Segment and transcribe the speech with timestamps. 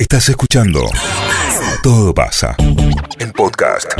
[0.00, 0.80] Estás escuchando
[1.82, 2.54] Todo pasa
[3.18, 3.92] en podcast.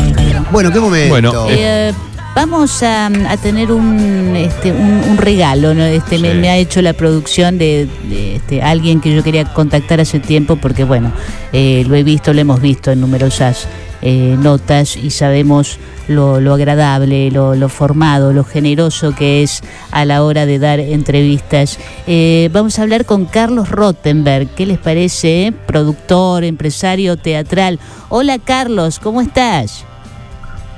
[0.52, 1.08] Bueno, qué momento.
[1.08, 1.92] Bueno, Eh,
[2.38, 5.74] vamos a, a tener un, este, un, un regalo.
[5.74, 5.82] ¿no?
[5.82, 10.20] Este, me, ha hecho la producción de, de, este, alguien que yo quería contactar hace
[10.20, 11.10] tiempo porque, bueno,
[11.52, 13.66] eh, lo he visto, lo hemos visto en numerosas
[14.02, 19.60] eh, notas y sabemos lo, lo agradable, lo, lo formado, lo generoso que es
[19.90, 21.76] a la hora de dar entrevistas.
[22.06, 24.46] Eh, vamos a hablar con Carlos Rottenberg.
[24.54, 25.52] ¿Qué les parece?
[25.66, 27.80] Productor, empresario teatral.
[28.08, 29.87] Hola Carlos, ¿cómo estás?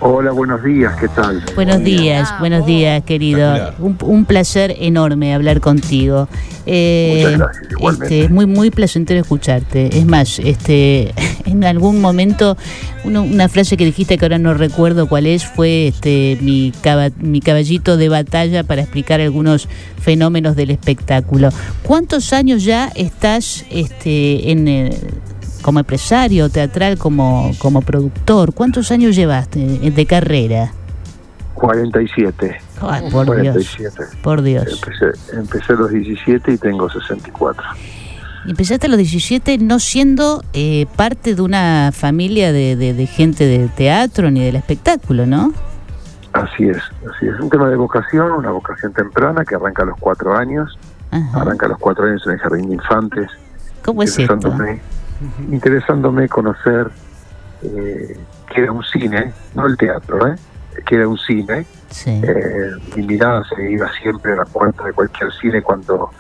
[0.03, 1.43] Hola, buenos días, ¿qué tal?
[1.55, 3.75] Buenos días, buenos días, querido.
[3.79, 6.27] Un, un placer enorme hablar contigo.
[6.65, 8.05] Eh, Muchas gracias, igualmente.
[8.15, 9.99] este, es muy, muy placentero escucharte.
[9.99, 11.13] Es más, este,
[11.45, 12.57] en algún momento,
[13.05, 17.11] uno- una frase que dijiste que ahora no recuerdo cuál es, fue este, mi, caba-
[17.19, 19.69] mi caballito de batalla para explicar algunos
[20.01, 21.51] fenómenos del espectáculo.
[21.83, 24.97] ¿Cuántos años ya estás este, en el-
[25.63, 28.53] como empresario teatral, como, como productor?
[28.55, 30.73] ¿Cuántos años llevaste de carrera?
[31.55, 32.61] 47.
[32.81, 33.55] Ay, por Dios.
[33.77, 34.05] 47.
[34.23, 34.67] Por Dios.
[34.83, 37.63] Empecé, empecé a los 17 y tengo 64.
[38.47, 43.45] Empezaste a los 17 no siendo eh, parte de una familia de, de- de gente
[43.45, 45.53] de teatro ni del espectáculo, ¿no?
[46.33, 47.39] Así es, así es.
[47.41, 50.79] Un tema de vocación, una vocación temprana que arranca a los cuatro años.
[51.11, 51.41] Ajá.
[51.43, 53.29] Arranca a los cuatro años en el jardín de infantes.
[53.85, 54.39] ¿Cómo es esto?
[55.51, 56.91] Interesándome, conocer
[57.63, 58.19] eh,
[58.53, 60.37] que era un cine, no el teatro, ¿eh?
[60.87, 61.67] que era un cine.
[61.91, 62.21] Sí.
[62.25, 66.11] Eh, mi mirada se iba siempre a la puerta de cualquier cine cuando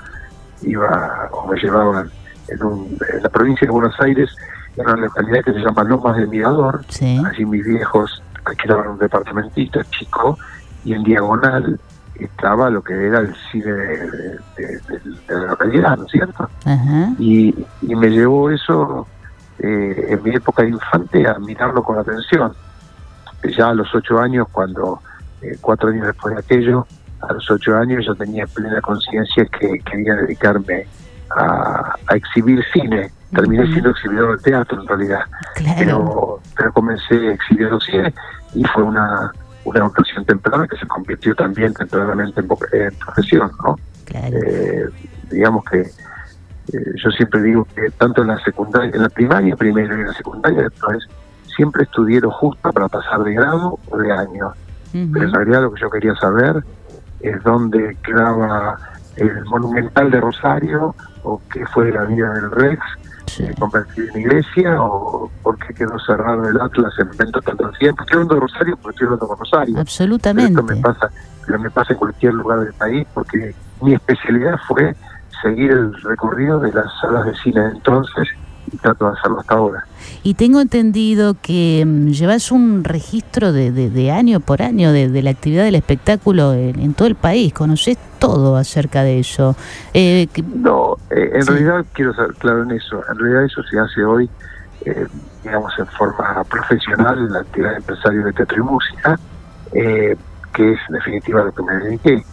[0.62, 2.10] iba o me llevaban
[2.48, 4.28] en, un- en la provincia de Buenos Aires,
[4.76, 6.84] en una localidad que se llama Lomas del Mirador.
[6.88, 7.22] Sí.
[7.24, 10.38] Allí mis viejos alquilaban un departamentito chico
[10.84, 11.78] y en diagonal
[12.24, 16.48] estaba lo que era el cine de, de- de- de la localidad, ¿no es cierto?
[16.64, 17.08] Ajá.
[17.18, 19.06] y, y me llevó eso
[19.58, 22.52] eh, en mi época de infante a mirarlo con atención.
[23.56, 25.00] Ya a los ocho años, cuando
[25.42, 26.86] eh, cuatro años después de aquello,
[27.20, 30.86] a los ocho años yo tenía plena conciencia que quería dedicarme
[31.36, 33.11] a, a exhibir cine.
[33.34, 35.20] Terminé siendo exhibidor de teatro en realidad,
[35.55, 35.77] Claro.
[35.78, 38.12] pero, pero comencé exhibiendo cine
[38.55, 39.30] y fue una,
[39.64, 43.76] una vocación temprana que se convirtió también tempranamente en, en profesión, ¿no?
[44.04, 44.36] Claro.
[44.36, 44.88] Eh,
[45.30, 49.96] digamos que eh, yo siempre digo que tanto en la secundaria, en la primaria primero
[49.96, 51.06] y en la secundaria después,
[51.56, 54.52] siempre estudié lo justo para pasar de grado o de año.
[54.92, 56.64] Pero en realidad lo que yo quería saber
[57.20, 58.77] es dónde quedaba
[59.16, 62.82] el monumental de Rosario o qué fue de la vida del Rex,
[63.30, 63.45] Sí.
[63.58, 68.02] convertido en iglesia o por qué quedó cerrado el Atlas en evento tanto tiempo.
[68.02, 69.74] Estoy hablando de Rosario porque estoy hablando con Rosario.
[69.74, 70.51] Pero Absolutamente.
[70.51, 71.11] esto me pasa,
[71.46, 74.95] pero me pasa en cualquier lugar del país porque mi especialidad fue
[75.42, 78.29] seguir el recorrido de las salas de cine de entonces
[78.79, 79.85] trato de hacerlo hasta ahora.
[80.23, 85.08] Y tengo entendido que mm, llevas un registro de, de- de año por año de,
[85.08, 87.53] de la actividad del espectáculo en, en todo el país.
[87.53, 89.57] Conoces todo acerca de eso.
[89.95, 91.51] Eh, que- No, eh, en Sí.
[91.53, 93.03] realidad quiero ser claro en eso.
[93.11, 94.29] En realidad eso se hace hoy,
[94.85, 95.07] eh,
[95.42, 99.19] digamos, en forma profesional en la actividad de empresario de teatro y música,
[99.73, 100.17] eh,
[100.52, 102.25] que es en definitiva lo que me dediqué,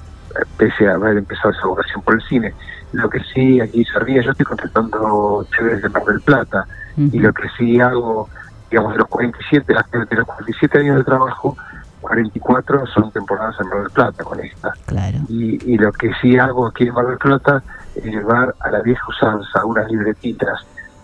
[0.57, 2.53] pese a haber empezado esa vocación por el cine.
[2.93, 6.65] Lo que sí aquí se ríe, yo estoy contratando chéveres de Mar del Plata,
[6.95, 8.27] y lo que sí hago,
[8.71, 11.55] digamos, de los 47, las- de los 47 años de trabajo,
[12.01, 14.73] 44 son temporadas en Mar del Plata con esta.
[14.85, 15.17] claro.
[15.29, 17.61] Y, y lo que sí hago aquí en Mar del Plata
[17.95, 20.59] es llevar a la vieja usanza unas libretitas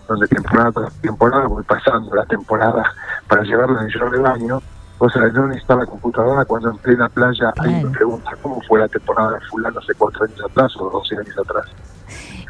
[0.08, 2.92] donde temporada tras temporada voy pasando la temporada
[3.26, 4.62] para llevarla en el de baño.
[4.98, 7.90] O sea, no necesita la computadora cuando en plena playa alguien Claro.
[7.90, 11.38] me pregunta cómo fue la temporada de fulano hace cuatro años atrás o 12 años
[11.38, 11.66] atrás.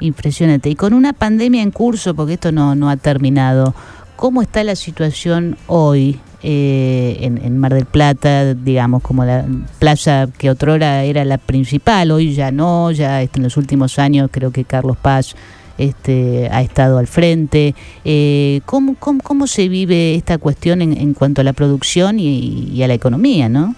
[0.00, 0.68] Impresionante.
[0.68, 3.74] Y con una pandemia en curso, porque esto no, no ha terminado,
[4.16, 9.46] ¿cómo está la situación hoy eh, en, en Mar del Plata, digamos, como la
[9.78, 14.50] plaza que otrora era la principal, hoy ya no, ya en los últimos años creo
[14.50, 15.34] que Carlos Paz
[15.78, 17.74] este, ha estado al frente.
[18.04, 22.70] Eh, ¿cómo, cómo, cómo se vive esta cuestión en, en cuanto a la producción y,
[22.72, 23.74] y a la economía, no?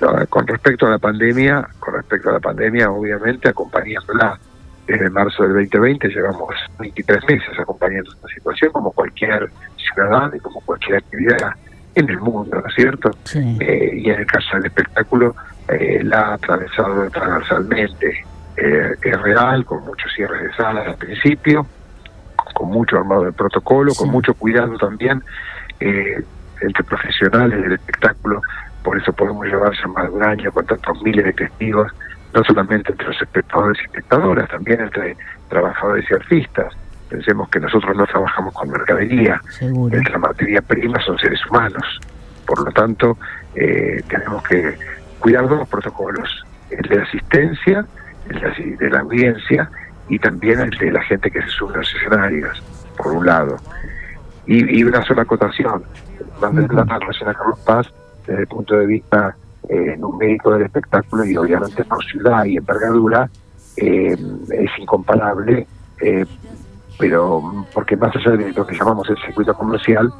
[0.00, 4.38] No, con respecto a la pandemia, con respecto a la pandemia, obviamente acompañándola
[4.86, 10.60] desde marzo del 2020, llevamos 23 meses acompañando esta situación como cualquier ciudadano y como
[10.62, 11.52] cualquier actividad
[11.94, 13.10] en el mundo, ¿no es cierto?
[13.24, 13.56] Sí.
[13.60, 15.34] Eh, y en el caso del espectáculo,
[15.68, 18.24] eh, la ha atravesado transversalmente.
[18.60, 21.66] Eh, es real, con muchos cierres de salas al principio,
[22.54, 23.98] con mucho armado de protocolo, Sí.
[23.98, 25.22] con mucho cuidado también
[25.80, 26.22] eh,
[26.60, 28.42] entre profesionales del espectáculo.
[28.82, 31.92] Por eso podemos llevar ya más de un año con tantos miles de testigos,
[32.34, 35.16] no solamente entre los espectadores y espectadoras, también entre
[35.48, 36.74] trabajadores y artistas.
[37.08, 39.94] Pensemos que nosotros no trabajamos con mercadería, Seguro.
[39.94, 42.00] nuestra materia prima son seres humanos.
[42.46, 43.16] Por lo tanto,
[43.54, 44.76] eh, tenemos que
[45.20, 47.86] cuidar dos protocolos, el de asistencia,
[48.28, 49.70] de la, de la audiencia
[50.08, 52.62] y también el de la gente que se sube a los escenarios,
[52.96, 53.56] por un lado.
[54.46, 55.82] Y, y una sola acotación,
[56.40, 57.92] Mar del Plata en relación a Carlos Paz,
[58.26, 59.36] desde el punto de vista
[59.68, 63.28] eh, numérico del espectáculo y obviamente por ciudad y envergadura,
[63.76, 64.16] eh,
[64.50, 65.66] es incomparable,
[66.00, 66.24] eh,
[66.98, 70.12] pero porque más allá de lo que llamamos el circuito comercial,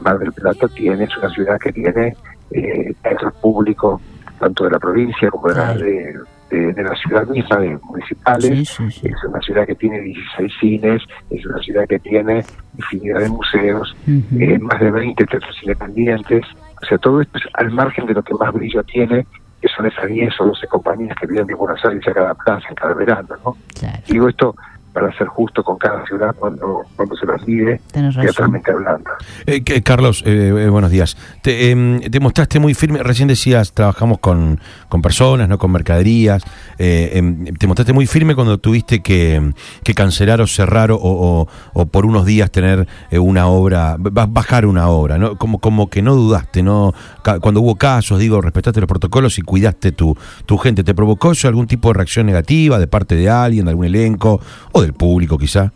[0.00, 2.16] Mar del Plata tiene, es una ciudad que tiene
[2.50, 4.00] eh, teatros públicos,
[4.38, 6.14] tanto de la provincia como de la, de,
[6.50, 8.68] de- de la ciudad misma, de municipales.
[8.68, 9.08] Sí, sí, sí.
[9.08, 12.44] Es una ciudad que tiene 16 cines, es una ciudad que tiene
[12.78, 16.44] infinidad de museos, eh, más de 20 teatros independientes.
[16.82, 19.26] O sea, todo esto es al margen de lo que más brillo tiene,
[19.60, 22.68] que son esas 10 o 12 compañías que vienen de Buenos Aires a cada plaza,
[22.68, 23.28] en cada verano.
[23.44, 23.56] ¿no?
[23.80, 24.54] Claro, Digo esto
[24.96, 27.82] para ser justo con cada ciudad cuando, cuando se las mide,
[28.28, 29.10] teatralmente hablando.
[29.44, 31.18] Eh, que- Carlos, eh, eh, buenos días.
[31.42, 34.58] Te, em, te mostraste muy firme, recién decías, trabajamos con,
[34.88, 36.42] con personas, no con mercaderías.
[36.78, 39.52] eh, em, te mostraste muy firme cuando tuviste que,
[39.84, 44.24] que cancelar o cerrar o, o- o por unos días tener eh, una obra, ba-
[44.26, 45.36] bajar una obra, ¿no?
[45.36, 46.94] Como, como que no dudaste, ¿no?
[47.42, 50.16] Cuando hubo casos, digo, respetaste los protocolos y cuidaste tu,
[50.46, 50.84] tu gente.
[50.84, 54.40] ¿Te provocó eso algún tipo de reacción negativa de parte de alguien, de algún elenco
[54.72, 55.72] o del público quizá?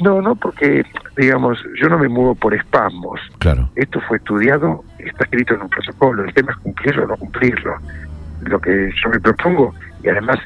[0.00, 0.84] No, no, porque,
[1.16, 3.20] digamos, yo no me muevo por espasmos.
[3.38, 3.70] Claro.
[3.76, 6.24] Esto fue estudiado, está escrito en un protocolo.
[6.24, 7.76] El tema es cumplirlo o no cumplirlo.
[8.42, 9.72] Lo que yo me propongo,
[10.02, 10.38] y además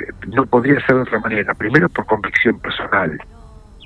[0.00, 1.54] eh, no podría ser de otra manera.
[1.54, 3.18] Primero por convicción personal.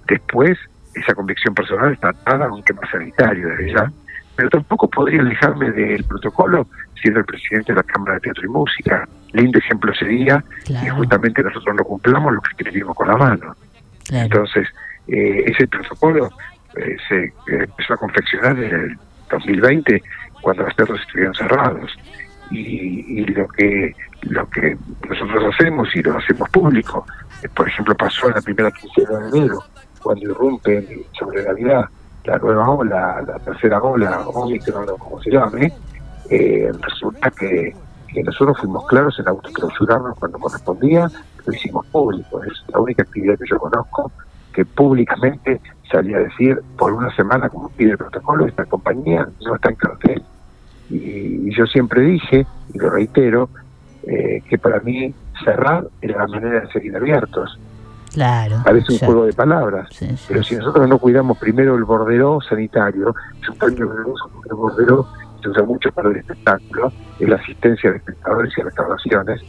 [0.08, 0.58] Después,
[0.94, 3.92] esa convicción personal está atada a un tema sanitario desde ya.
[4.34, 6.66] Pero tampoco podría alejarme del protocolo
[7.00, 9.06] siendo el presidente de la Cámara de Teatro y Música.
[9.36, 13.56] Lindo ejemplo sería que Claro, justamente nosotros no cumplamos lo que escribimos con la mano.
[14.04, 14.24] claro.
[14.24, 14.68] Entonces,
[15.08, 16.30] eh, ese protocolo
[16.76, 18.98] eh, se eh, empezó a confeccionar en el
[19.30, 20.02] 2020,
[20.40, 21.96] cuando los teatros estuvieron cerrados.
[22.50, 23.92] Y, y lo que
[24.22, 24.76] lo que
[25.08, 27.06] nosotros hacemos y lo hacemos público,
[27.42, 29.64] eh, por ejemplo, pasó en la primera quincena de enero,
[30.02, 31.88] cuando irrumpe sobre Navidad
[32.24, 35.72] la nueva ola, la tercera ola, Omicron o como se llame,
[36.28, 37.72] eh, resulta que,
[38.16, 41.10] que nosotros fuimos claros en autoclausurarnos cuando correspondía,
[41.44, 42.42] lo hicimos público.
[42.44, 44.10] Es la única actividad que yo conozco
[44.54, 45.60] que públicamente
[45.92, 49.76] salía a decir por una semana, como pide el protocolo, esta compañía no está en
[49.76, 50.22] cartel.
[50.88, 50.96] Y,
[51.46, 53.50] y yo siempre dije, y lo reitero,
[54.04, 55.14] eh, que para mí
[55.44, 57.58] cerrar era la manera de seguir abiertos.
[58.14, 58.62] Claro.
[58.64, 59.88] Parece un juego de palabras.
[59.90, 60.24] Sí, sí.
[60.28, 65.06] Pero si nosotros no cuidamos primero el bordero sanitario, es vergonzoso porque el bordero
[65.42, 69.40] se usa mucho para el espectáculo, es la asistencia de espectadores y restauraciones.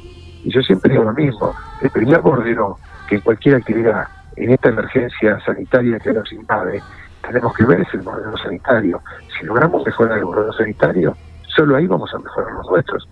[0.43, 4.69] Y yo siempre digo lo mismo, el primer bordero que en cualquier actividad, en esta
[4.69, 6.81] emergencia sanitaria que nos invade,
[7.21, 9.01] tenemos que ver es el bordero sanitario.
[9.37, 11.15] Si logramos mejorar el bordero sanitario,
[11.55, 13.07] solo ahí vamos a mejorar los nuestros.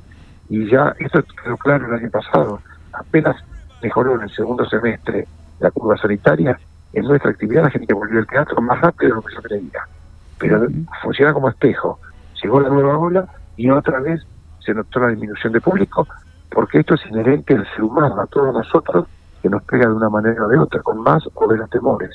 [0.50, 2.62] Y ya esto quedó claro el año pasado,
[2.94, 3.36] apenas
[3.81, 5.27] mejoró en el segundo semestre
[5.60, 6.57] la curva sanitaria,
[6.94, 9.81] en nuestra actividad la gente volvió al teatro más rápido de lo que yo creía.
[10.38, 10.68] Pero
[11.01, 12.00] funciona como espejo.
[12.41, 13.27] Llegó la nueva ola
[13.57, 14.21] y otra vez
[14.65, 16.07] se notó la disminución de público,
[16.49, 19.07] porque esto es inherente al ser humano, a todos nosotros,
[19.41, 22.11] que nos pega de una manera o de otra, con más o menos temores.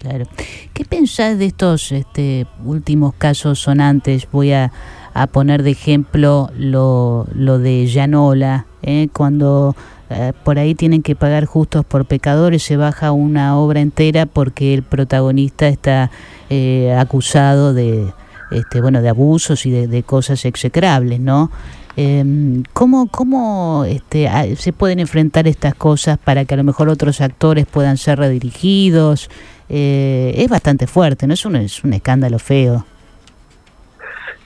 [0.00, 0.24] Claro.
[0.72, 4.26] ¿Qué pensás de estos este, últimos casos sonantes?
[4.32, 4.72] Voy a,
[5.32, 9.08] poner de ejemplo lo, lo de Llanola, ¿eh?
[9.12, 9.74] cuando
[10.08, 14.72] eh, por ahí tienen que pagar justos por pecadores, se baja una obra entera porque
[14.74, 16.10] el protagonista está
[16.48, 18.12] eh, acusado de,
[18.50, 21.50] este, bueno, de abusos y de, de cosas execrables, ¿no?
[21.96, 27.20] Eh, ¿Cómo, cómo este, se pueden enfrentar estas cosas para que a lo mejor otros
[27.20, 29.28] actores puedan ser redirigidos?
[29.68, 31.34] Eh, es bastante fuerte, ¿no?
[31.34, 32.84] Es un, es un escándalo feo.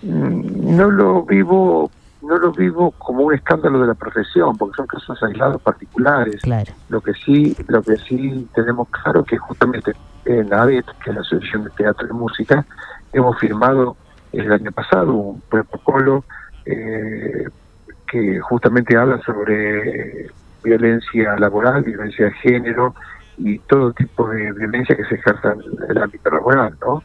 [0.02, 1.90] Mm, No lo vivo
[2.24, 6.40] no lo vivo como un escándalo de la profesión, porque son casos aislados particulares.
[6.40, 6.72] Claro.
[6.88, 9.92] Lo que sí, lo que sí tenemos claro es que justamente
[10.24, 12.64] en ADET, que es la Asociación de Teatro y Música,
[13.12, 13.96] hemos firmado
[14.32, 16.24] el año pasado un protocolo
[16.64, 17.46] eh,
[18.10, 20.30] que justamente habla sobre
[20.62, 22.94] violencia laboral, violencia de género
[23.36, 27.02] y todo tipo de violencia que se ejerza en el ámbito laboral, ¿no?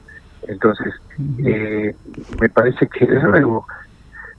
[0.47, 0.93] Entonces,
[1.45, 1.93] eh,
[2.39, 3.65] me parece que de nuevo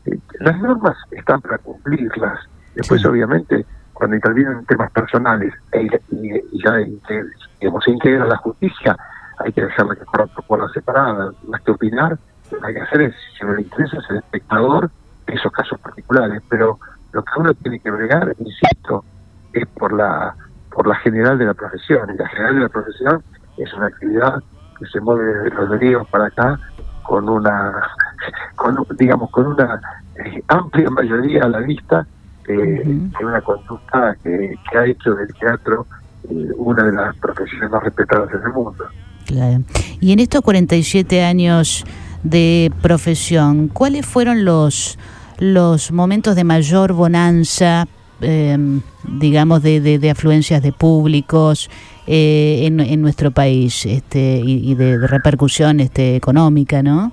[0.06, 2.38] eh, las normas están para cumplirlas.
[2.74, 3.08] Después, Sí.
[3.08, 5.82] obviamente, cuando intervienen temas personales e,
[6.12, 7.26] y, y ya inte-
[7.60, 8.96] digamos, se integra la justicia,
[9.38, 11.34] hay que dejarla que corra por puertas separadas.
[11.48, 12.18] Más que opinar,
[12.50, 14.90] lo que hay que hacer es, si no le interesa, es el espectador
[15.26, 16.42] de esos casos particulares.
[16.48, 16.78] Pero
[17.12, 19.04] lo que uno tiene que bregar, insisto,
[19.52, 20.34] es por la
[20.70, 22.10] por la general de la profesión.
[22.14, 23.22] Y la general de la profesión
[23.56, 24.42] es una actividad
[24.78, 26.58] que se mueve desde los ríos para acá
[27.02, 27.72] con una,
[28.56, 29.80] con, digamos, con una
[30.24, 32.06] eh, amplia mayoría a la vista,
[32.48, 35.86] eh, en una conducta que, ha hecho del teatro
[36.28, 38.84] eh, una de las profesiones más respetadas en el mundo.
[39.26, 39.62] Claro.
[40.00, 41.84] Y en estos 47 años
[42.22, 44.98] de profesión, ¿cuáles fueron los,
[45.38, 47.86] los momentos de mayor bonanza,
[48.20, 51.70] em, digamos, de, de, afluencias de públicos
[52.06, 57.12] eh, en, en, nuestro país este, y, de, repercusión este, económica, no?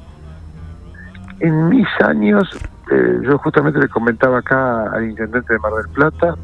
[1.39, 2.49] En mis años,
[2.91, 6.35] eh, yo justamente le comentaba acá al intendente de Mar del Plata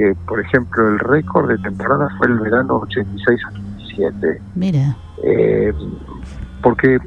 [0.00, 4.40] que, por ejemplo, el récord de temporada fue el verano 86-87.
[4.54, 4.96] Mira.
[5.22, 5.74] Eh,
[6.62, 6.98] porque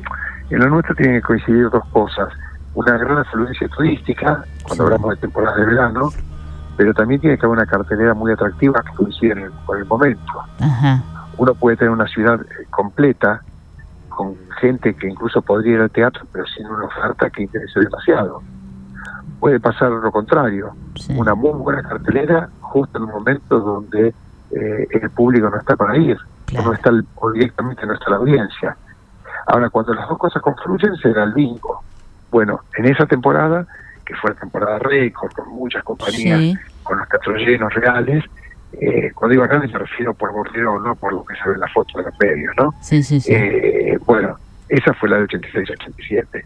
[0.51, 2.29] en lo nuestro tienen que coincidir dos cosas.
[2.75, 6.09] Una gran afluencia turística, cuando hablamos de temporadas de verano,
[6.77, 10.33] pero también tiene que haber una cartelera muy atractiva que coincide con el momento.
[11.37, 13.41] Uno puede tener una ciudad eh, completa,
[14.09, 18.43] con gente que incluso podría ir al teatro, pero sin una oferta que interese demasiado.
[19.39, 20.75] Puede pasar lo contrario,
[21.15, 24.07] una muy buena cartelera justo en un momento donde
[24.51, 26.17] eh, el público no está para ir,
[26.53, 28.75] no está o directamente no está la audiencia.
[29.45, 31.83] Ahora, cuando las dos cosas confluyen, será el bingo.
[32.31, 33.67] Bueno, en esa temporada,
[34.03, 38.23] que fue la temporada récord, con muchas compañías, con los teatros llenos reales,
[38.73, 41.59] eh, cuando digo grandes me refiero por bordero, no por lo que se ve en
[41.59, 42.73] la foto de los medios, ¿no?
[42.81, 43.31] Sí, sí, sí.
[43.31, 44.35] Eh, bueno,
[44.67, 46.43] esa fue la de 86-87.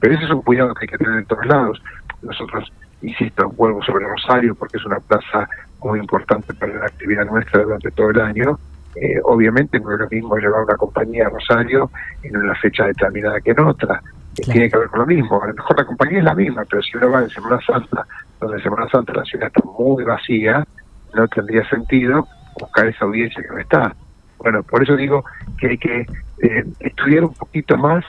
[0.00, 1.82] Pero ese es un cuidado que hay que tener en todos lados.
[2.22, 5.48] Nosotros, insisto, vuelvo sobre Rosario porque es una plaza
[5.82, 8.58] muy importante para la actividad nuestra durante todo el año
[8.96, 11.90] eh, obviamente no es lo mismo llevar una compañía a Rosario
[12.22, 14.02] en una fecha determinada que en otra.
[14.34, 15.42] Tiene que ver con lo mismo.
[15.42, 18.06] A lo mejor la compañía es la misma, pero si uno va en Semana Santa,
[18.40, 20.66] donde en Semana Santa la ciudad está muy vacía,
[21.14, 22.26] no tendría sentido
[22.58, 23.94] buscar esa audiencia que no está.
[24.38, 25.24] Bueno, por eso digo
[25.58, 26.06] que hay que
[26.42, 28.04] eh, estudiar un poquito más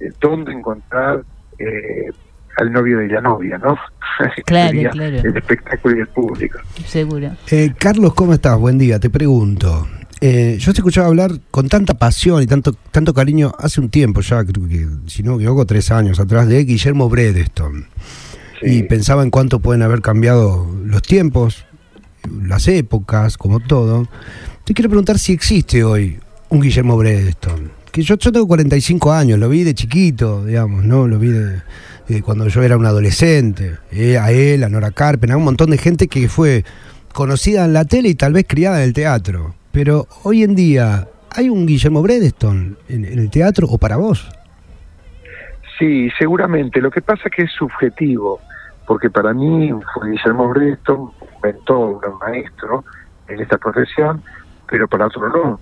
[0.00, 1.22] eh, dónde encontrar
[2.56, 3.76] al novio de la novia, ¿no?
[4.46, 5.18] Claro, claro.
[5.18, 6.58] El espectáculo y el público.
[6.86, 7.32] Seguro.
[7.76, 8.58] Carlos, ¿cómo estás?
[8.58, 9.86] Buen día, te pregunto.
[10.22, 14.22] Eh, yo te escuchaba hablar con tanta pasión y tanto, tanto cariño hace un tiempo
[14.22, 17.86] ya, creo que, si no me equivoco, tres años atrás, de Guillermo Bredeston.
[18.62, 21.66] Y pensaba en cuánto pueden haber cambiado los tiempos,
[22.42, 24.08] las épocas, como todo.
[24.64, 27.70] Te quiero preguntar si existe hoy un Guillermo Bredeston.
[27.92, 31.06] Que yo, yo tengo 45 años, lo vi de chiquito, digamos, ¿no?
[31.06, 31.60] Lo vi de,
[32.24, 33.78] cuando yo era un adolescente.
[33.90, 36.64] Eh, a él, a Nora Carpen, a un montón de gente que fue
[37.12, 39.54] conocida en la tele y tal vez criada en el teatro.
[39.72, 44.28] Pero hoy en día, ¿hay un Guillermo Bredeston en, el teatro o para vos?
[45.78, 46.80] Sí, seguramente.
[46.80, 48.40] Lo que pasa es que es subjetivo,
[48.86, 52.84] porque para mí fue Guillermo Bredeston un mentor, un maestro
[53.28, 54.22] en esta profesión,
[54.68, 55.60] pero para otro no.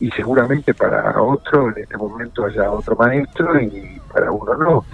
[0.00, 4.84] Y seguramente para otro en este momento haya otro maestro y para uno no.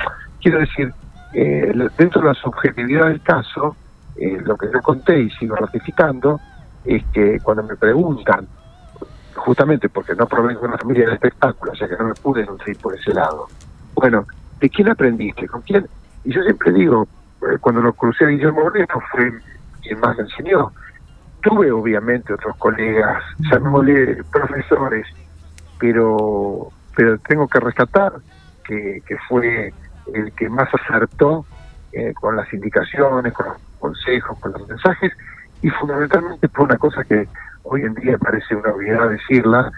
[0.44, 0.92] Quiero decir,
[1.32, 3.74] eh, dentro de la subjetividad del caso,
[4.14, 6.38] eh, lo que yo conté y sigo ratificando,
[6.84, 8.46] es que cuando me preguntan,
[9.36, 12.44] justamente porque no provengo de una familia de espectáculo, o sea que no me pude
[12.44, 13.46] nutrir por ese lado,
[13.94, 14.26] bueno,
[14.60, 15.48] ¿de quién aprendiste?
[15.48, 15.86] ¿Con quién?
[16.24, 17.08] Y yo siempre digo,
[17.40, 19.32] eh, cuando lo crucé a Guillermo Moreno fue
[19.80, 20.72] quien más me enseñó.
[21.40, 25.06] Tuve obviamente otros colegas, llamémosle profesores,
[25.78, 28.12] pero, pero tengo que rescatar
[28.62, 29.72] que, que fue
[30.12, 31.46] el que más acertó
[31.92, 35.12] eh, con las indicaciones, con los consejos, con los mensajes,
[35.62, 37.28] y fundamentalmente por una cosa que
[37.62, 39.70] hoy en día parece una obviedad decirla,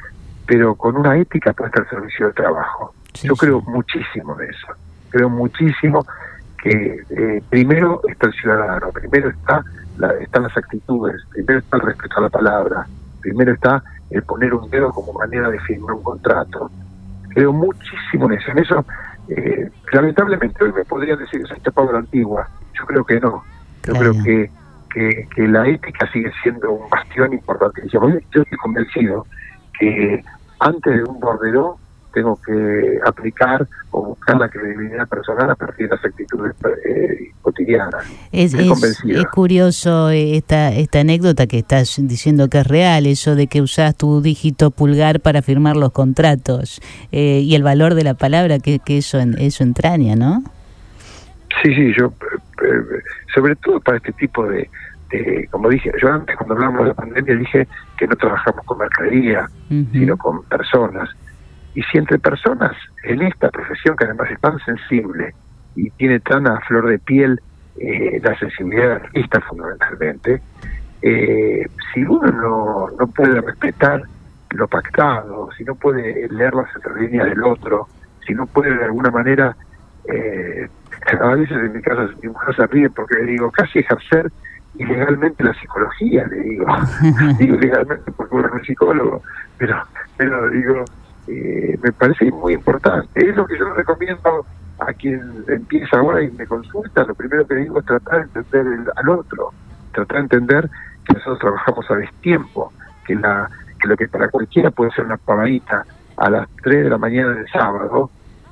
[0.47, 2.95] pero con una ética puesta al servicio del trabajo.
[3.23, 4.68] Yo creo muchísimo de eso,
[5.11, 6.06] creo muchísimo
[6.62, 9.62] que eh, primero está el ciudadano, primero está
[9.99, 12.87] la, están las actitudes, primero está el respeto a la palabra,
[13.21, 16.71] primero está el poner un dedo como manera de firmar un contrato.
[17.30, 18.50] Creo muchísimo en eso.
[18.50, 18.85] En eso,
[19.28, 22.49] eh, lamentablemente, hoy me podrían decir tapado la antigua.
[22.78, 23.45] Yo creo que no.
[23.85, 24.50] Yo creo que
[25.35, 27.83] que, la ética sigue siendo un bastión importante.
[27.88, 29.26] Yo estoy convencido
[29.78, 30.23] que
[30.61, 31.78] antes de un bordero
[32.14, 36.54] tengo que aplicar o buscar la credibilidad personal a partir de las actitudes
[36.87, 37.30] eh,
[38.32, 43.46] Es, es, curioso eh, esta, esta anécdota que estás diciendo que es real, eso de
[43.46, 46.80] que usás tu dígito pulgar para firmar los contratos
[47.12, 50.42] eh, y el valor de la palabra que, que eso, eso entraña, ¿no?
[51.62, 52.12] Sí, sí, yo,
[53.34, 54.68] sobre todo para este tipo de,
[55.50, 59.48] como dije, yo antes cuando hablamos de la pandemia dije que no trabajamos con mercadería,
[59.68, 61.08] sino con personas.
[61.75, 62.72] Y si entre personas,
[63.04, 65.34] en esta profesión que además es tan sensible
[65.76, 67.40] y tiene tan a flor de piel
[67.78, 70.40] eh, la sensibilidad artista fundamentalmente,
[71.02, 74.02] eh, si uno no, no puede respetar
[74.50, 76.68] lo pactado, si no puede leer las
[76.99, 77.87] líneas del otro,
[78.26, 79.54] si no puede de alguna manera,
[80.09, 80.68] eh,
[81.21, 84.30] a veces en mi casa mi mujer se ríe porque le digo, casi ejercer
[84.78, 86.66] ilegalmente la psicología, le digo,
[87.38, 89.23] digo ilegalmente porque uno no es psicólogo,
[89.59, 89.83] pero,
[90.16, 90.85] pero digo,
[91.28, 93.09] eh, me parece muy importante.
[93.14, 94.47] Es lo que yo recomiendo
[94.78, 98.66] a quien empieza ahora y me consulta, lo primero que digo es tratar de entender
[98.66, 99.52] el- al otro,
[99.92, 100.71] tratar de entender
[101.06, 102.73] que nosotros trabajamos a destiempo,
[103.06, 103.49] que, la,
[103.80, 105.85] que lo que para cualquiera puede ser una pavadita
[106.16, 108.11] a las 3 de la mañana del sábado,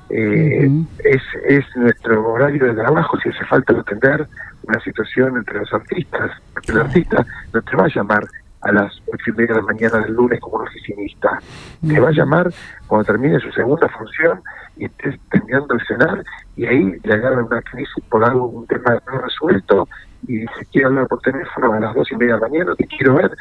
[0.09, 0.69] eh,
[1.03, 4.27] es, es nuestro horario de trabajo, si hace falta atender
[4.67, 8.23] una situación entre los artistas, porque el artista no te va a llamar
[8.65, 11.39] a las ocho y media de la mañana del lunes como un oficinista,
[11.87, 12.51] te va a llamar
[12.87, 14.41] cuando termine su segunda función
[14.75, 16.23] y estés terminando de cenar
[16.55, 19.87] y ahí le agarra una crisis por algo, un tema no resuelto
[20.27, 22.87] y dice, quiero hablar por teléfono a las dos y media de la mañana, te
[22.87, 23.31] quiero ver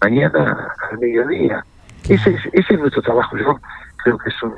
[0.00, 1.64] mañana al mediodía.
[2.08, 3.60] Ese es, ese es nuestro trabajo, yo
[4.02, 4.52] creo que es un,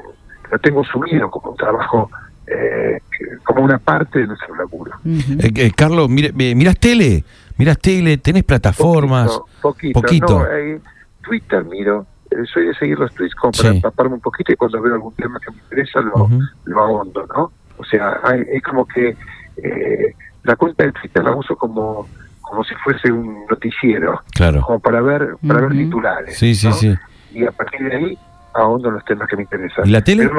[0.51, 2.11] lo tengo asumido como un trabajo,
[2.47, 2.99] eh,
[3.43, 4.93] como una parte de nuestro laburo.
[5.05, 7.25] Eh, eh, Carlos, mire, eh, mirás tele,
[7.57, 9.41] mirás tele, tenés plataformas.
[9.63, 10.27] Poquito, poquito.
[10.27, 10.39] poquito.
[10.41, 10.81] No, eh,
[11.23, 13.77] Twitter miro, eh, soy de seguir los tweets como para Sí.
[13.77, 16.29] empaparme un poquito y cuando veo algún tema que me interesa lo,
[16.65, 17.53] lo ahondo, ¿no?
[17.79, 19.17] O sea, hay- es como que
[19.57, 22.07] eh, la cuenta de Twitter la uso como
[22.41, 24.61] como si fuese un noticiero, Claro.
[24.63, 26.37] como para ver para ver titulares.
[26.39, 26.75] Sí, sí, ¿no?
[26.75, 26.95] sí.
[27.33, 28.19] Y a partir de ahí
[28.53, 29.87] ahondo los temas que me interesan.
[29.89, 30.29] ¿Y la tele?
[30.29, 30.35] Pero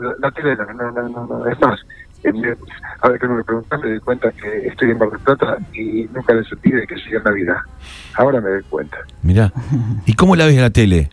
[0.00, 1.46] no, la, la tele no, no, no, no, no.
[1.46, 1.78] es más.
[3.00, 6.08] Ahora que no me preguntan, me doy cuenta que estoy en Mar del Plata y
[6.14, 7.56] nunca le sentí de que sea Navidad.
[8.14, 8.98] Ahora me doy cuenta.
[9.22, 9.52] Mirá.
[10.06, 11.10] ¿Y cómo la ves en la tele?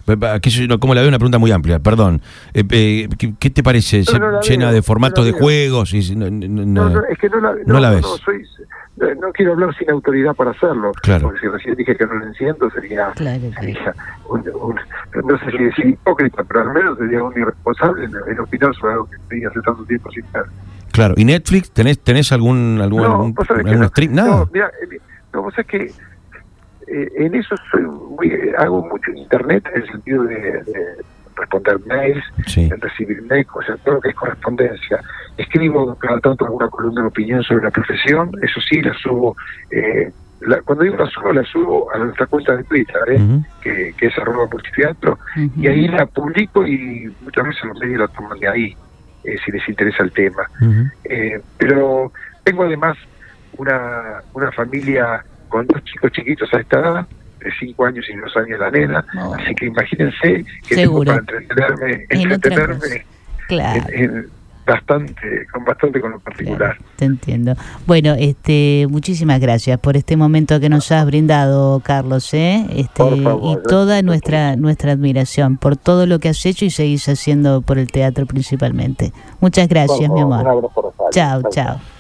[0.68, 1.10] No- ¿Cómo la veo?
[1.10, 2.22] Una pregunta muy amplia, perdón.
[2.54, 4.04] Eh, eh, ¿qué, qué te parece?
[4.12, 5.42] No, no llena veo, de no formatos la de veo.
[5.42, 5.94] juegos.
[5.94, 8.02] Y, no, no- no- No, no, es que no la, no la ves.
[8.02, 8.44] No, soy,
[8.98, 10.92] no, no quiero hablar sin autoridad para hacerlo.
[11.02, 11.24] Claro.
[11.28, 13.94] Porque si recién dije que no lo enciendo, sería, Claro sería
[14.30, 14.76] un, un-
[15.28, 18.94] no sé si decir hipócrita, pero al menos sería un irresponsable en, en opinar sobre
[18.94, 20.44] algo que estoy hace tanto tiempo sin ver.
[20.92, 21.14] Claro.
[21.18, 21.72] ¿Y Netflix?
[21.72, 23.88] ¿Tenés, tenés algún, algún, algún, que algún no.
[23.88, 24.14] stream?
[24.14, 24.30] Nada.
[24.30, 24.98] No, mira, eh,
[25.34, 25.92] no, vos sabés que
[26.88, 30.86] eh, en eso soy muy, eh, hago mucho en internet en el sentido de, de
[31.36, 32.70] responder mails, Sí.
[32.70, 35.00] recibir mails, o sea, todo lo que es correspondencia.
[35.38, 39.36] Escribo cada tanto alguna columna de opinión sobre la profesión, eso sí, la subo.
[39.72, 43.20] Eh, la- cuando digo la subo, la subo a nuestra cuenta de Twitter, ¿eh?
[43.62, 45.62] Que, que es arroba multiteatro, Ujú.
[45.62, 48.76] y ahí la publico y muchas veces los medios la toman de ahí,
[49.24, 50.44] eh, si les interesa el tema.
[51.04, 52.12] Eh, pero
[52.44, 52.98] tengo además
[53.58, 57.08] una, una familia con dos chicos chiquitos a esta edad,
[57.40, 59.34] de cinco años y dos años la nena, Oh.
[59.36, 61.14] así que imagínense que Seguro.
[61.14, 63.06] tengo para entretenerme, entretenerme
[63.50, 64.30] en- en
[64.70, 66.76] bastante, con bastante con lo particular.
[66.78, 67.56] Claro, te entiendo.
[67.86, 72.66] Bueno, este, muchísimas gracias por este momento que nos has brindado, Carlos, ¿eh?
[72.70, 76.70] Este, Por favor, y toda nuestra nuestra admiración por todo lo que has hecho y
[76.70, 79.12] seguís haciendo por el teatro principalmente.
[79.40, 80.42] Muchas gracias, Por mi amor.
[80.42, 81.10] Un abrazo, Rosario.
[81.12, 81.99] Chao, chao.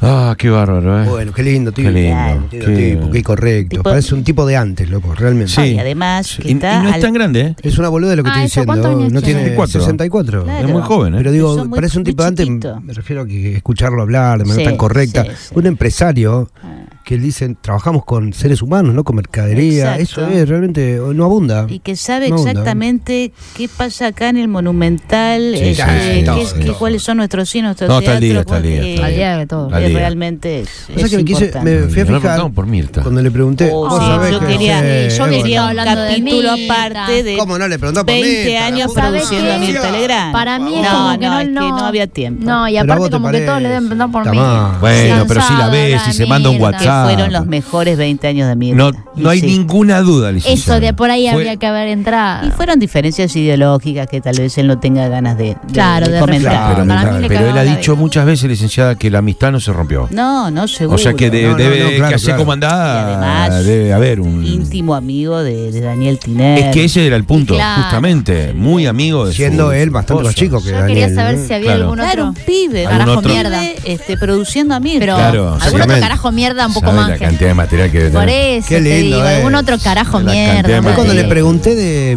[0.00, 1.08] Ah, qué bárbaro, ¿eh?
[1.08, 1.86] Bueno, qué lindo, tío.
[1.86, 2.46] Qué lindo.
[2.50, 3.76] Qué Qué- tipo, qué correcto.
[3.78, 5.50] Tipo- Parece un tipo de antes, loco, realmente.
[5.52, 5.62] Sí.
[5.74, 7.56] Y además que Y, no es tan grande, ¿eh?
[7.62, 8.88] Es una boluda lo que Ah, estoy ¿eso diciendo.
[9.00, 9.40] años No tiene?
[9.40, 9.80] tiene 64.
[9.80, 10.44] 64.
[10.44, 10.66] Claro.
[10.68, 11.18] Es muy joven, ¿eh?
[11.18, 14.44] Pero digo, muy- parece un tipo de antes, me refiero a que escucharlo hablar de
[14.44, 15.24] manera Sí, tan correcta.
[15.24, 15.54] sí, sí.
[15.56, 16.77] Un empresario Ah.
[17.08, 19.96] Que dicen, trabajamos con seres humanos, no con mercadería.
[19.98, 20.26] Exacto.
[20.26, 21.64] Eso es realmente, no abunda.
[21.66, 22.50] y que sabe No abunda.
[22.50, 27.16] exactamente qué pasa acá en el Monumental, Sí, este, sí, qué- todo, qué- cuáles son
[27.16, 29.74] nuestros sí, nuestros No, teatros, día, está al día, eh, está al día de todo.
[29.78, 33.00] Eh, realmente es, O sea es que me quise- me fui a fijar por Mirta.
[33.02, 33.70] cuando le pregunté.
[33.72, 36.74] Oh, vos sí, sabés yo que- quería, sí, yo quería un de capítulo Mirta.
[36.74, 38.66] aparte de ¿Cómo no le preguntó por 20 Mirta?
[38.66, 39.58] años ¿Sabés produciendo a?
[39.58, 40.32] Mirta Legrand.
[40.34, 42.44] Para mí es como que no, no, es que no- había tiempo.
[42.44, 44.76] No, y aparte como que todos le deben preguntar por mal.
[44.80, 46.76] Bueno, pero si la ves y se manda un Mirta.
[47.04, 48.76] Fueron los mejores 20 años de Mirta.
[48.76, 49.46] No, Y no hay sí.
[49.46, 50.78] ninguna duda, licenciada.
[50.78, 52.46] Eso de por ahí Fue- habría que haber entrado.
[52.46, 56.12] Y fueron diferencias ideológicas que tal vez él no tenga ganas de, de- Claro, de
[56.12, 56.52] de comentar.
[56.52, 56.74] reflejar.
[56.76, 58.00] Pero, Para Mirta, mí le pero él ha dicho vida.
[58.02, 60.08] muchas veces, licenciada, que la amistad no se rompió.
[60.10, 60.96] No, no, seguro.
[60.96, 64.20] O sea que de- No, no, debe, no, claro, que Y andaba, además, debe haber
[64.20, 64.44] un...
[64.44, 66.58] íntimo amigo de, de Daniel Tiner.
[66.58, 67.82] Es que ese era el punto, Claro.
[67.82, 68.52] justamente.
[68.54, 70.98] Muy amigo de su- Siendo él bastante más chico que Yo Daniel.
[70.98, 71.46] quería saber ¿no?
[71.46, 71.82] si había Claro.
[71.82, 74.98] algún Claro, otro un pibe, ¿Algún carajo mierda, este, produciendo a Mirta.
[75.30, 77.08] Pero algún otro carajo mierda un poco ¿Sabe más.
[77.10, 78.58] la cantidad de material que debe Por tener?
[78.58, 79.36] eso Qué te lindo digo, es.
[79.36, 80.52] algún otro carajo La mierda.
[80.54, 80.94] cantidad de Yo más.
[80.94, 81.28] cuando le material.
[81.30, 82.16] pregunté de,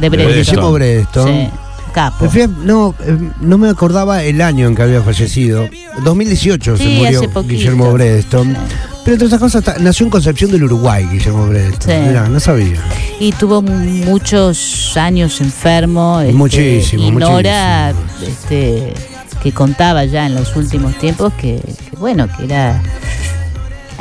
[0.00, 0.34] de Bredeston.
[0.44, 1.50] Guillermo Bredeston, Sí,
[1.92, 2.28] capo.
[2.64, 5.68] no, eh, no me acordaba el año en que había fallecido.
[6.02, 7.52] 2018 se Sí, murió hace poquito.
[7.54, 8.56] Guillermo Bredeston.
[9.04, 11.92] Pero entre otras cosas, nació en Concepción del Uruguay, Guillermo Bredeston.
[11.94, 12.08] Sí.
[12.08, 12.80] Mirá, no sabía.
[13.20, 16.20] Y tuvo muchos años enfermo.
[16.22, 17.92] este, Muchísimo, Y Nora,
[18.26, 18.94] este,
[19.42, 22.82] que contaba ya en los últimos tiempos que, que bueno, que era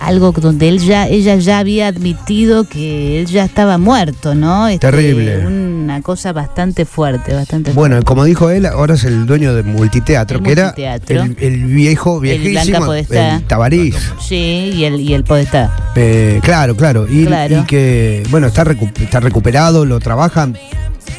[0.06, 4.68] algo donde él ya, ella ya había admitido que él ya estaba muerto, ¿no?
[4.68, 5.46] Este, Terrible.
[5.48, 10.38] Una cosa bastante fuerte, bastante Bueno, como dijo él, ahora es el dueño de multiteatro,
[10.40, 11.16] El que multiteatro.
[11.16, 13.96] era el, el viejo, viejísimo, el Tabarís.
[14.22, 15.76] Sí, y el, y el Podestá.
[15.96, 17.06] Eh, claro, claro.
[17.10, 17.60] Y, Claro.
[17.62, 20.58] y que, bueno, está, recu- está recuperado, lo trabajan.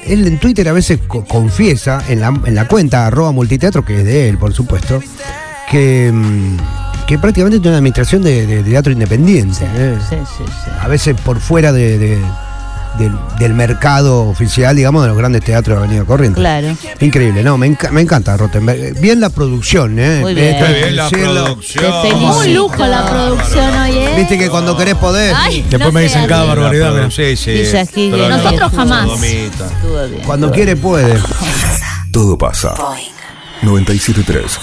[0.06, 3.98] Él en Twitter a veces co- confiesa, en la, en la cuenta arroba multiteatro, que
[4.00, 5.00] es de él, por supuesto,
[5.70, 6.56] que, mm,
[7.06, 9.64] que prácticamente tiene una administración de, de teatro independiente.
[9.74, 9.96] eh.
[10.08, 10.70] Sí, sí, sí.
[10.80, 12.22] A veces por fuera de, de-
[12.98, 16.40] del, del mercado oficial, digamos, de los grandes teatros de Avenida Corrientes.
[16.40, 16.76] Claro.
[17.00, 19.00] Increíble, no, me, enca- me encanta Rottenberg.
[19.00, 20.20] Bien la producción, ¿eh?
[20.20, 20.54] Muy bien.
[20.54, 21.92] Esto bien la producción.
[22.36, 24.14] Un lujo la producción hoy, ¿eh?
[24.16, 27.10] Viste que cuando querés poder, Ay, Después no me dicen cada barbaridad.
[27.10, 27.64] Sí, sí.
[28.10, 29.06] No, Nosotros jamás.
[29.08, 29.66] Sodomita.
[29.66, 30.22] Estuvo bien.
[30.24, 31.18] cuando quiere puede.
[32.12, 32.74] Todo pasa.
[33.62, 34.58] 973